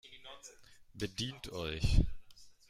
[0.95, 2.01] Bedient euch